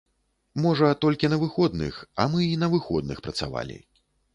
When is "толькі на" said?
1.05-1.39